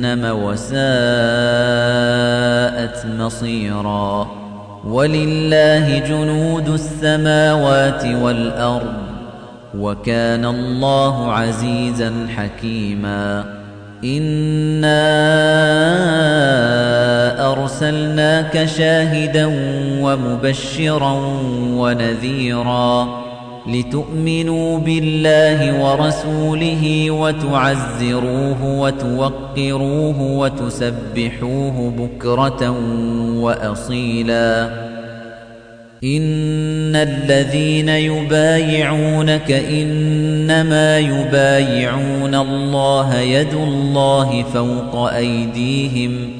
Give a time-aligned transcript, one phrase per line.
[0.00, 0.70] جهنم وساءت
[3.18, 4.30] مصيرا
[4.84, 8.94] ولله جنود السماوات والأرض
[9.78, 13.44] وكان الله عزيزا حكيما
[14.04, 15.10] إنا
[17.52, 19.46] أرسلناك شاهدا
[20.00, 21.12] ومبشرا
[21.76, 23.29] ونذيرا
[23.66, 32.70] لتؤمنوا بالله ورسوله وتعزروه وتوقروه وتسبحوه بكرة
[33.40, 34.70] وأصيلا.
[36.04, 46.39] إن الذين يبايعونك إنما يبايعون الله يد الله فوق أيديهم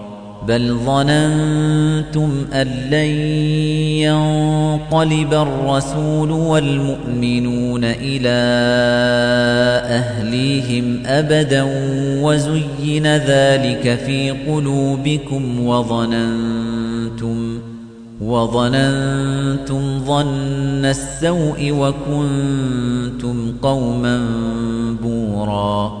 [0.47, 3.11] بل ظننتم أن لن
[4.01, 8.39] ينقلب الرسول والمؤمنون إلى
[9.85, 11.63] أهليهم أبدا
[12.21, 17.59] وزين ذلك في قلوبكم وظننتم
[18.21, 24.25] وظننتم ظن السوء وكنتم قوما
[25.03, 26.00] بوراً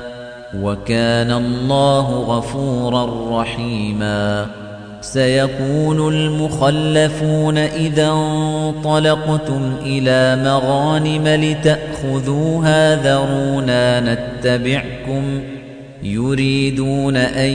[0.59, 4.45] وكان الله غفورا رحيما.
[5.01, 15.41] سيقول المخلفون إذا انطلقتم إلى مغانم لتأخذوها ذرونا نتبعكم.
[16.03, 17.49] يريدون أن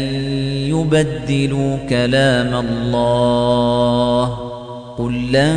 [0.71, 4.39] يبدلوا كلام الله.
[4.99, 5.57] قل لن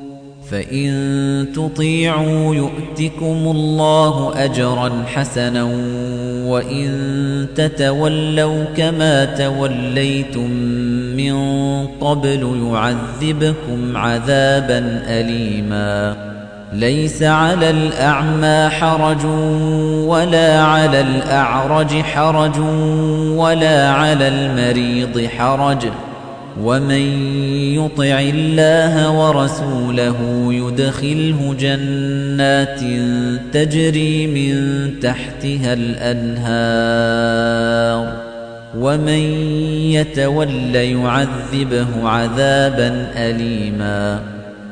[0.51, 5.63] فإن تطيعوا يؤتكم الله أجرا حسنا
[6.45, 6.91] وإن
[7.55, 10.49] تتولوا كما توليتم
[11.17, 11.35] من
[11.87, 16.15] قبل يعذبكم عذابا أليما
[16.73, 19.25] ليس على الأعمى حرج
[20.05, 22.59] ولا على الأعرج حرج
[23.35, 25.87] ولا على المريض حرج
[26.59, 27.33] ومن
[27.75, 30.17] يطع الله ورسوله
[30.53, 32.79] يدخله جنات
[33.53, 34.55] تجري من
[34.99, 37.41] تحتها الأنهار
[38.77, 39.21] ومن
[39.91, 44.19] يتول يعذبه عذابا أليما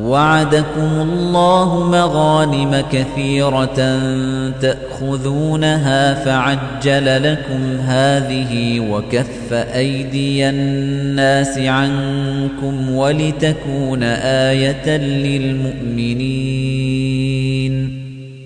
[0.00, 4.00] وعدكم الله مغانم كثيرة
[4.60, 16.46] تأخذونها فعجل لكم هذه وكف أيدي الناس عنكم ولتكون آية للمؤمنين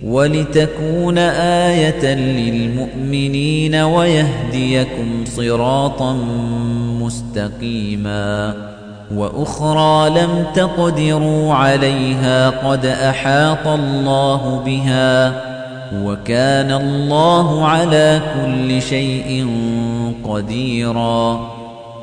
[0.05, 1.19] ولتكون
[1.69, 6.13] آية للمؤمنين ويهديكم صراطا
[7.01, 8.70] مستقيما
[9.17, 15.33] وأخرى لم تقدروا عليها قد أحاط الله بها
[16.05, 19.47] وكان الله على كل شيء
[20.25, 21.51] قديرا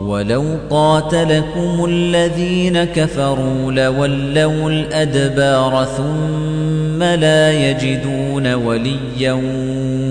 [0.01, 9.33] ولو قاتلكم الذين كفروا لولوا الأدبار ثم لا يجدون وليا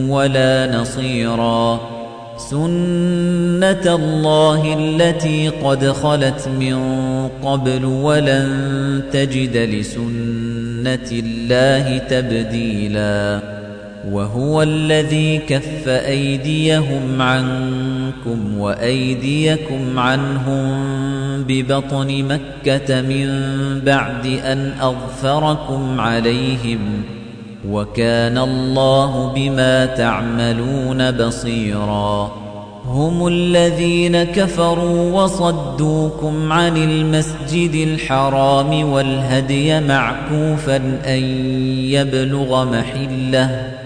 [0.09, 1.96] ولا نصيرا
[2.37, 6.79] سنة الله التي قد خلت من
[7.43, 13.41] قبل ولن تجد لسنة الله تبديلا
[14.11, 20.87] وهو الذي كف أيديهم عنكم وأيديكم عنهم
[21.43, 23.29] ببطن مكة من
[23.85, 27.03] بعد أن أظفركم عليهم
[27.71, 32.33] وكان الله بما تعملون بصيرا.
[32.87, 40.77] هم الذين كفروا وصدوكم عن المسجد الحرام والهدي معكوفا
[41.07, 41.23] أن
[41.91, 43.86] يبلغ محلة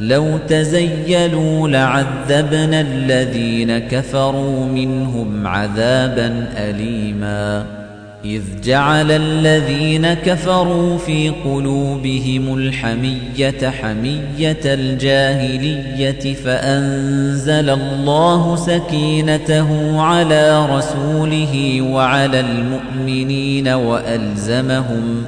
[0.00, 7.78] لو تزيلوا لعذبنا الذين كفروا منهم عذابا أليما.
[8.24, 22.40] إذ جعل الذين كفروا في قلوبهم الحمية حمية الجاهلية فأنزل الله سكينته على رسوله وعلى
[22.40, 25.24] المؤمنين وألزمهم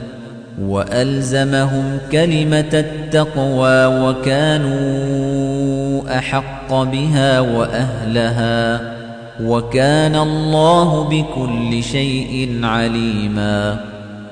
[0.61, 5.21] وألزمهم كلمة التقوى وكانوا
[6.19, 8.81] أحق بها وأهلها
[9.43, 13.90] وكان الله بكل شيء عليما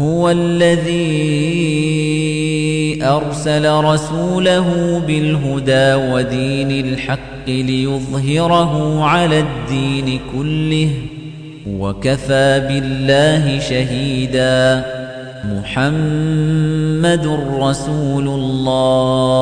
[0.00, 1.86] هو الذي
[3.02, 10.90] أرسل رسوله بالهدى ودين الحق ليظهره على الدين كله
[11.78, 14.84] وكفى بالله شهيدا.
[15.44, 17.26] محمد
[17.60, 19.36] رسول الله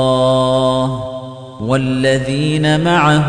[1.61, 3.28] والذين معه